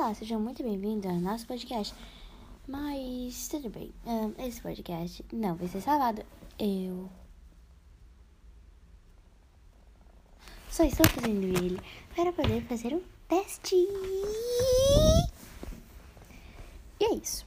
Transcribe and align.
Olá, 0.00 0.14
seja 0.14 0.38
muito 0.38 0.62
bem-vindo 0.62 1.06
ao 1.06 1.16
nosso 1.16 1.46
podcast. 1.46 1.94
Mas 2.66 3.48
tudo 3.48 3.68
bem, 3.68 3.92
um, 4.06 4.32
esse 4.42 4.58
podcast 4.62 5.22
não 5.30 5.54
vai 5.54 5.68
ser 5.68 5.82
salvado. 5.82 6.24
Eu 6.58 7.06
só 10.70 10.84
estou 10.84 11.06
fazendo 11.06 11.44
ele 11.44 11.78
para 12.16 12.32
poder 12.32 12.62
fazer 12.62 12.94
um 12.94 13.02
teste. 13.28 13.76
E 16.98 17.04
é 17.04 17.14
isso. 17.14 17.46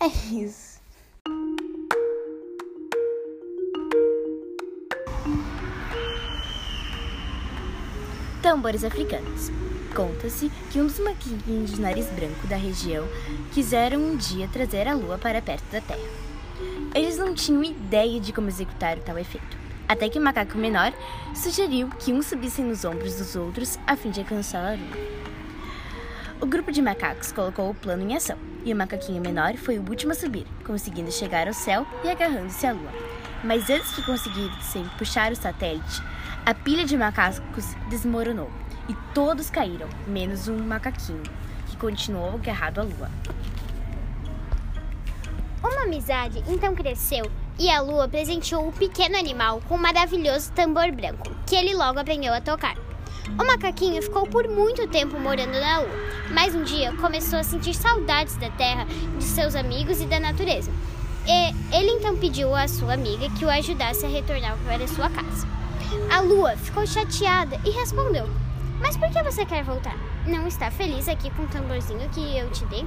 É 0.00 0.06
isso. 0.06 0.71
Tambores 8.42 8.82
africanos. 8.82 9.52
Conta-se 9.94 10.50
que 10.72 10.80
um 10.80 10.86
dos 10.86 10.98
maquinhos 10.98 11.70
de 11.70 11.80
nariz 11.80 12.06
branco 12.06 12.44
da 12.48 12.56
região 12.56 13.06
quiseram 13.52 14.00
um 14.00 14.16
dia 14.16 14.48
trazer 14.48 14.88
a 14.88 14.94
lua 14.94 15.16
para 15.16 15.40
perto 15.40 15.62
da 15.70 15.80
Terra. 15.80 16.00
Eles 16.92 17.16
não 17.16 17.34
tinham 17.34 17.62
ideia 17.62 18.18
de 18.18 18.32
como 18.32 18.48
executar 18.48 18.98
tal 18.98 19.16
efeito, 19.16 19.56
até 19.88 20.08
que 20.08 20.18
o 20.18 20.22
macaco 20.22 20.58
menor 20.58 20.92
sugeriu 21.36 21.88
que 22.00 22.12
uns 22.12 22.26
subissem 22.26 22.64
nos 22.64 22.84
ombros 22.84 23.14
dos 23.14 23.36
outros 23.36 23.78
a 23.86 23.94
fim 23.94 24.10
de 24.10 24.18
alcançar 24.18 24.72
a 24.72 24.74
lua. 24.74 25.12
O 26.40 26.46
grupo 26.46 26.72
de 26.72 26.82
macacos 26.82 27.30
colocou 27.30 27.70
o 27.70 27.74
plano 27.74 28.02
em 28.02 28.16
ação, 28.16 28.36
e 28.64 28.72
o 28.72 28.76
macaquinho 28.76 29.22
menor 29.22 29.54
foi 29.56 29.78
o 29.78 29.88
último 29.88 30.10
a 30.10 30.16
subir, 30.16 30.46
conseguindo 30.64 31.12
chegar 31.12 31.46
ao 31.46 31.54
céu 31.54 31.86
e 32.02 32.10
agarrando-se 32.10 32.66
à 32.66 32.72
lua. 32.72 32.90
Mas 33.44 33.70
antes 33.70 33.92
que 33.94 34.02
conseguissem 34.02 34.84
puxar 34.98 35.30
o 35.30 35.36
satélite, 35.36 36.02
a 36.44 36.52
pilha 36.52 36.84
de 36.84 36.96
macacos 36.96 37.76
desmoronou 37.88 38.50
e 38.88 38.94
todos 39.14 39.48
caíram, 39.48 39.88
menos 40.08 40.48
um 40.48 40.58
macaquinho, 40.58 41.22
que 41.68 41.76
continuou 41.76 42.34
agarrado 42.34 42.80
à 42.80 42.82
lua. 42.82 43.10
Uma 45.62 45.84
amizade 45.84 46.42
então 46.48 46.74
cresceu 46.74 47.30
e 47.58 47.70
a 47.70 47.80
lua 47.80 48.08
presenteou 48.08 48.66
o 48.66 48.72
pequeno 48.72 49.16
animal 49.16 49.62
com 49.68 49.76
um 49.76 49.78
maravilhoso 49.78 50.50
tambor 50.52 50.90
branco, 50.90 51.30
que 51.46 51.54
ele 51.54 51.74
logo 51.74 52.00
aprendeu 52.00 52.34
a 52.34 52.40
tocar. 52.40 52.76
O 53.38 53.44
macaquinho 53.46 54.02
ficou 54.02 54.26
por 54.26 54.48
muito 54.48 54.88
tempo 54.88 55.20
morando 55.20 55.52
na 55.52 55.78
lua, 55.78 55.96
mas 56.34 56.56
um 56.56 56.64
dia 56.64 56.92
começou 56.96 57.38
a 57.38 57.44
sentir 57.44 57.74
saudades 57.74 58.34
da 58.36 58.50
terra, 58.50 58.84
de 59.16 59.22
seus 59.22 59.54
amigos 59.54 60.00
e 60.00 60.06
da 60.06 60.18
natureza. 60.18 60.72
E 61.24 61.76
ele 61.76 61.92
então 61.92 62.16
pediu 62.16 62.52
à 62.52 62.66
sua 62.66 62.94
amiga 62.94 63.30
que 63.30 63.44
o 63.44 63.50
ajudasse 63.50 64.04
a 64.04 64.08
retornar 64.08 64.58
para 64.66 64.88
sua 64.88 65.08
casa. 65.08 65.61
A 66.10 66.20
lua 66.20 66.56
ficou 66.56 66.86
chateada 66.86 67.58
e 67.64 67.70
respondeu: 67.70 68.28
Mas 68.80 68.96
por 68.96 69.10
que 69.10 69.22
você 69.22 69.44
quer 69.44 69.64
voltar? 69.64 69.96
Não 70.26 70.46
está 70.46 70.70
feliz 70.70 71.08
aqui 71.08 71.30
com 71.30 71.42
o 71.42 71.48
tamborzinho 71.48 72.08
que 72.10 72.36
eu 72.36 72.50
te 72.50 72.64
dei? 72.66 72.86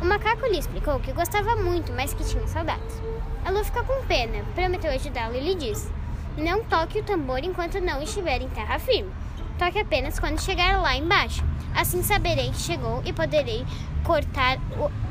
O 0.00 0.04
macaco 0.04 0.46
lhe 0.46 0.58
explicou 0.58 1.00
que 1.00 1.12
gostava 1.12 1.56
muito, 1.56 1.92
mas 1.92 2.14
que 2.14 2.24
tinha 2.24 2.46
saudades. 2.46 3.02
A 3.44 3.50
lua 3.50 3.64
ficou 3.64 3.84
com 3.84 4.04
pena, 4.06 4.44
prometeu 4.54 4.90
ajudá-lo 4.92 5.36
e 5.36 5.40
lhe 5.40 5.54
disse: 5.54 5.90
Não 6.36 6.64
toque 6.64 7.00
o 7.00 7.04
tambor 7.04 7.40
enquanto 7.42 7.80
não 7.80 8.02
estiver 8.02 8.40
em 8.40 8.48
terra 8.48 8.78
firme. 8.78 9.10
Toque 9.58 9.78
apenas 9.78 10.18
quando 10.18 10.40
chegar 10.40 10.80
lá 10.80 10.96
embaixo. 10.96 11.44
Assim 11.74 12.02
saberei 12.02 12.50
que 12.50 12.58
chegou 12.58 13.02
e 13.04 13.12
poderei 13.12 13.64
cortar 14.04 14.58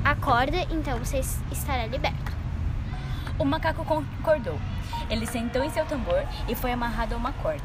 a 0.04 0.16
corda, 0.16 0.58
então 0.72 0.98
você 0.98 1.20
estará 1.52 1.86
liberto. 1.86 2.39
O 3.40 3.45
macaco 3.45 3.86
concordou. 3.86 4.59
Ele 5.09 5.26
sentou 5.26 5.64
em 5.64 5.70
seu 5.70 5.86
tambor 5.86 6.22
e 6.50 6.54
foi 6.54 6.73
amarrado 6.73 7.16
a 7.16 7.18
uma 7.18 7.32
corda, 7.32 7.64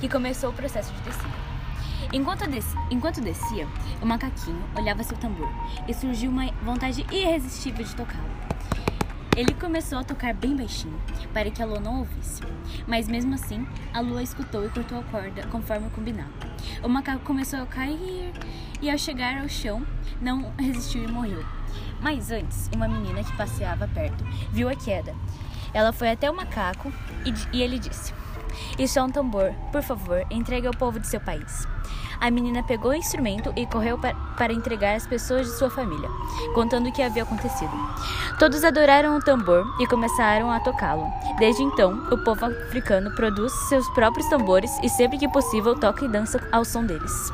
que 0.00 0.08
começou 0.08 0.50
o 0.50 0.52
processo 0.52 0.92
de 0.92 1.00
descida. 1.02 1.52
Enquanto, 2.12 2.44
descia, 2.50 2.80
enquanto 2.90 3.20
descia, 3.20 3.68
o 4.02 4.06
macaquinho 4.06 4.64
olhava 4.76 5.04
seu 5.04 5.16
tambor 5.16 5.48
e 5.86 5.94
surgiu 5.94 6.28
uma 6.28 6.50
vontade 6.64 7.06
irresistível 7.12 7.84
de 7.84 7.94
tocá-lo. 7.94 8.28
Ele 9.36 9.54
começou 9.54 10.00
a 10.00 10.04
tocar 10.04 10.34
bem 10.34 10.56
baixinho, 10.56 11.00
para 11.32 11.50
que 11.52 11.62
a 11.62 11.66
lua 11.66 11.78
não 11.78 12.00
ouvisse. 12.00 12.42
Mas 12.86 13.06
mesmo 13.06 13.34
assim, 13.34 13.64
a 13.94 14.00
lua 14.00 14.24
escutou 14.24 14.66
e 14.66 14.70
cortou 14.70 14.98
a 14.98 15.04
corda 15.04 15.46
conforme 15.46 15.88
combinado. 15.90 16.32
O 16.82 16.88
macaco 16.88 17.24
começou 17.24 17.62
a 17.62 17.66
cair 17.66 18.32
e, 18.82 18.90
ao 18.90 18.98
chegar 18.98 19.40
ao 19.40 19.48
chão, 19.48 19.86
não 20.20 20.52
resistiu 20.58 21.04
e 21.04 21.06
morreu. 21.06 21.61
Mas 22.02 22.32
antes, 22.32 22.68
uma 22.74 22.88
menina 22.88 23.22
que 23.22 23.36
passeava 23.36 23.88
perto 23.88 24.24
viu 24.50 24.68
a 24.68 24.74
queda. 24.74 25.14
Ela 25.72 25.92
foi 25.92 26.10
até 26.10 26.30
o 26.30 26.34
macaco 26.34 26.92
e, 27.24 27.56
e 27.56 27.62
ele 27.62 27.78
disse: 27.78 28.12
Isso 28.78 28.98
é 28.98 29.02
um 29.02 29.10
tambor, 29.10 29.54
por 29.70 29.82
favor, 29.82 30.26
entregue 30.30 30.66
ao 30.66 30.74
povo 30.74 30.98
de 30.98 31.06
seu 31.06 31.20
país. 31.20 31.66
A 32.20 32.30
menina 32.30 32.62
pegou 32.62 32.92
o 32.92 32.94
instrumento 32.94 33.52
e 33.56 33.66
correu 33.66 33.98
para, 33.98 34.52
entregar 34.52 34.94
às 34.94 35.06
pessoas 35.06 35.46
de 35.46 35.58
sua 35.58 35.68
família, 35.68 36.08
contando 36.54 36.88
o 36.88 36.92
que 36.92 37.02
havia 37.02 37.24
acontecido. 37.24 37.72
Todos 38.38 38.62
adoraram 38.62 39.16
o 39.16 39.20
tambor 39.20 39.64
e 39.80 39.86
começaram 39.88 40.48
a 40.48 40.60
tocá-lo. 40.60 41.04
Desde 41.38 41.64
então, 41.64 41.92
o 42.12 42.18
povo 42.22 42.46
africano 42.46 43.12
produz 43.16 43.52
seus 43.68 43.88
próprios 43.90 44.28
tambores 44.28 44.70
e 44.84 44.88
sempre 44.88 45.18
que 45.18 45.28
possível 45.28 45.74
toca 45.74 46.04
e 46.04 46.08
dança 46.08 46.40
ao 46.52 46.64
som 46.64 46.84
deles. 46.84 47.32